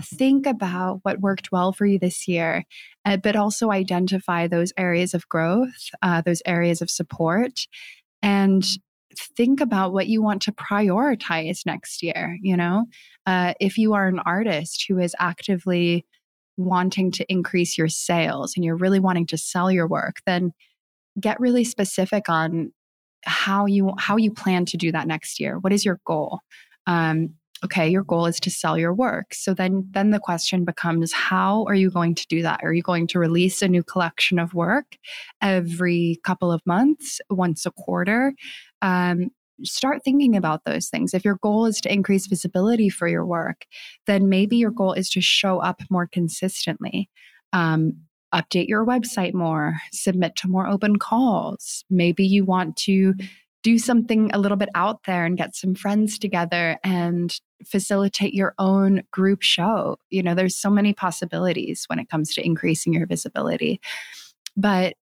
think 0.00 0.46
about 0.46 1.00
what 1.02 1.20
worked 1.20 1.52
well 1.52 1.72
for 1.72 1.86
you 1.86 1.98
this 1.98 2.26
year 2.26 2.64
uh, 3.04 3.16
but 3.16 3.36
also 3.36 3.70
identify 3.70 4.46
those 4.46 4.72
areas 4.76 5.14
of 5.14 5.28
growth 5.28 5.90
uh, 6.02 6.20
those 6.22 6.42
areas 6.46 6.80
of 6.80 6.90
support 6.90 7.66
and 8.22 8.64
think 9.36 9.60
about 9.60 9.92
what 9.92 10.06
you 10.06 10.22
want 10.22 10.40
to 10.40 10.52
prioritize 10.52 11.66
next 11.66 12.02
year 12.02 12.38
you 12.42 12.56
know 12.56 12.86
uh, 13.26 13.52
if 13.60 13.76
you 13.76 13.92
are 13.92 14.08
an 14.08 14.20
artist 14.20 14.86
who 14.88 14.98
is 14.98 15.14
actively 15.18 16.06
wanting 16.56 17.10
to 17.12 17.30
increase 17.30 17.78
your 17.78 17.88
sales 17.88 18.54
and 18.56 18.64
you're 18.64 18.76
really 18.76 19.00
wanting 19.00 19.26
to 19.26 19.38
sell 19.38 19.70
your 19.70 19.86
work, 19.86 20.16
then 20.26 20.52
get 21.18 21.40
really 21.40 21.64
specific 21.64 22.28
on 22.28 22.72
how 23.24 23.66
you 23.66 23.92
how 23.98 24.16
you 24.16 24.32
plan 24.32 24.64
to 24.66 24.76
do 24.76 24.90
that 24.92 25.06
next 25.06 25.38
year. 25.38 25.58
What 25.58 25.72
is 25.72 25.84
your 25.84 26.00
goal? 26.04 26.40
Um, 26.86 27.34
okay, 27.64 27.88
your 27.88 28.02
goal 28.02 28.26
is 28.26 28.40
to 28.40 28.50
sell 28.50 28.76
your 28.76 28.92
work. 28.92 29.34
So 29.34 29.54
then 29.54 29.88
then 29.92 30.10
the 30.10 30.18
question 30.18 30.64
becomes 30.64 31.12
how 31.12 31.64
are 31.64 31.74
you 31.74 31.90
going 31.90 32.14
to 32.16 32.26
do 32.26 32.42
that? 32.42 32.60
Are 32.62 32.72
you 32.72 32.82
going 32.82 33.06
to 33.08 33.18
release 33.18 33.62
a 33.62 33.68
new 33.68 33.82
collection 33.82 34.38
of 34.38 34.54
work 34.54 34.96
every 35.40 36.20
couple 36.24 36.50
of 36.50 36.60
months, 36.66 37.20
once 37.30 37.64
a 37.66 37.70
quarter? 37.70 38.34
Um, 38.80 39.30
start 39.62 40.02
thinking 40.04 40.36
about 40.36 40.64
those 40.64 40.88
things. 40.88 41.14
If 41.14 41.24
your 41.24 41.38
goal 41.42 41.66
is 41.66 41.80
to 41.82 41.92
increase 41.92 42.26
visibility 42.26 42.88
for 42.88 43.06
your 43.06 43.24
work, 43.24 43.64
then 44.06 44.28
maybe 44.28 44.56
your 44.56 44.70
goal 44.70 44.92
is 44.92 45.08
to 45.10 45.20
show 45.20 45.60
up 45.60 45.82
more 45.90 46.06
consistently. 46.06 47.08
Um, 47.52 47.94
update 48.34 48.66
your 48.66 48.84
website 48.84 49.34
more, 49.34 49.74
submit 49.92 50.36
to 50.36 50.48
more 50.48 50.66
open 50.66 50.98
calls. 50.98 51.84
Maybe 51.90 52.26
you 52.26 52.44
want 52.44 52.76
to 52.78 53.14
do 53.62 53.78
something 53.78 54.30
a 54.32 54.38
little 54.38 54.56
bit 54.56 54.68
out 54.74 55.04
there 55.06 55.24
and 55.24 55.38
get 55.38 55.54
some 55.54 55.74
friends 55.74 56.18
together 56.18 56.78
and 56.82 57.38
facilitate 57.64 58.34
your 58.34 58.54
own 58.58 59.02
group 59.12 59.42
show. 59.42 59.96
You 60.10 60.22
know, 60.22 60.34
there's 60.34 60.56
so 60.56 60.70
many 60.70 60.92
possibilities 60.92 61.84
when 61.86 61.98
it 61.98 62.08
comes 62.08 62.34
to 62.34 62.44
increasing 62.44 62.92
your 62.92 63.06
visibility. 63.06 63.80
But 64.56 64.94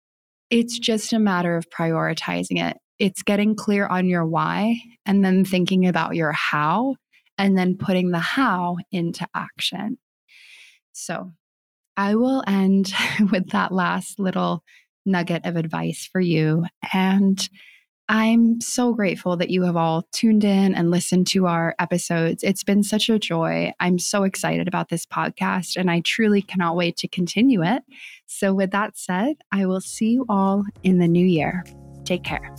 it's 0.49 0.77
just 0.77 1.13
a 1.13 1.19
matter 1.19 1.55
of 1.55 1.69
prioritizing 1.69 2.61
it 2.61 2.77
it's 2.99 3.23
getting 3.23 3.55
clear 3.55 3.87
on 3.87 4.07
your 4.07 4.25
why 4.25 4.81
and 5.05 5.23
then 5.23 5.45
thinking 5.45 5.87
about 5.87 6.15
your 6.15 6.33
how 6.33 6.95
and 7.37 7.57
then 7.57 7.77
putting 7.77 8.11
the 8.11 8.19
how 8.19 8.75
into 8.91 9.25
action. 9.33 9.97
So 10.91 11.31
I 11.95 12.15
will 12.15 12.43
end 12.45 12.93
with 13.31 13.49
that 13.51 13.71
last 13.71 14.19
little 14.19 14.63
nugget 15.05 15.45
of 15.45 15.55
advice 15.55 16.07
for 16.11 16.19
you. 16.19 16.65
And 16.93 17.49
I'm 18.11 18.59
so 18.59 18.91
grateful 18.91 19.37
that 19.37 19.51
you 19.51 19.61
have 19.65 19.77
all 19.77 20.01
tuned 20.11 20.43
in 20.43 20.73
and 20.73 20.89
listened 20.89 21.27
to 21.27 21.45
our 21.45 21.75
episodes. 21.77 22.43
It's 22.43 22.63
been 22.63 22.81
such 22.81 23.07
a 23.07 23.19
joy. 23.19 23.71
I'm 23.79 23.99
so 23.99 24.23
excited 24.23 24.67
about 24.67 24.89
this 24.89 25.05
podcast 25.05 25.77
and 25.77 25.91
I 25.91 25.99
truly 25.99 26.41
cannot 26.41 26.75
wait 26.75 26.97
to 26.97 27.07
continue 27.07 27.63
it. 27.63 27.83
So, 28.25 28.51
with 28.51 28.71
that 28.71 28.97
said, 28.97 29.35
I 29.51 29.67
will 29.67 29.79
see 29.79 30.09
you 30.09 30.25
all 30.27 30.63
in 30.81 30.97
the 30.97 31.07
new 31.07 31.25
year. 31.25 31.63
Take 32.03 32.23
care. 32.23 32.51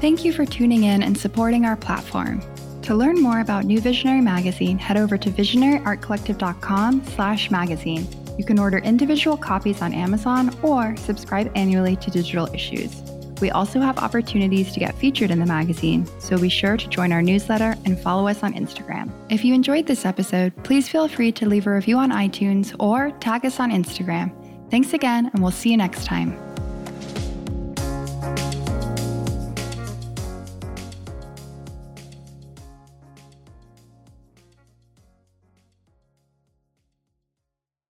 Thank 0.00 0.24
you 0.24 0.32
for 0.32 0.46
tuning 0.46 0.84
in 0.84 1.02
and 1.02 1.18
supporting 1.18 1.66
our 1.66 1.76
platform. 1.76 2.42
To 2.84 2.94
learn 2.94 3.20
more 3.20 3.40
about 3.40 3.66
New 3.66 3.82
Visionary 3.82 4.22
Magazine, 4.22 4.78
head 4.78 4.96
over 4.96 5.18
to 5.18 5.30
visionaryartcollective.com 5.30 7.04
slash 7.04 7.50
magazine. 7.50 8.08
You 8.38 8.44
can 8.44 8.58
order 8.58 8.78
individual 8.78 9.36
copies 9.36 9.82
on 9.82 9.92
Amazon 9.92 10.56
or 10.62 10.96
subscribe 10.96 11.50
annually 11.54 11.96
to 11.96 12.10
digital 12.10 12.52
issues. 12.54 13.02
We 13.40 13.50
also 13.50 13.80
have 13.80 13.98
opportunities 13.98 14.72
to 14.72 14.80
get 14.80 14.94
featured 14.96 15.30
in 15.30 15.40
the 15.40 15.46
magazine, 15.46 16.06
so 16.18 16.36
be 16.36 16.48
sure 16.48 16.76
to 16.76 16.88
join 16.88 17.10
our 17.10 17.22
newsletter 17.22 17.74
and 17.84 17.98
follow 17.98 18.28
us 18.28 18.42
on 18.42 18.52
Instagram. 18.52 19.10
If 19.30 19.44
you 19.44 19.54
enjoyed 19.54 19.86
this 19.86 20.04
episode, 20.04 20.52
please 20.62 20.88
feel 20.88 21.08
free 21.08 21.32
to 21.32 21.48
leave 21.48 21.66
a 21.66 21.72
review 21.72 21.96
on 21.96 22.10
iTunes 22.10 22.74
or 22.78 23.10
tag 23.12 23.46
us 23.46 23.58
on 23.58 23.70
Instagram. 23.70 24.30
Thanks 24.70 24.92
again, 24.92 25.30
and 25.32 25.42
we'll 25.42 25.52
see 25.52 25.70
you 25.70 25.76
next 25.76 26.04
time. 26.04 26.49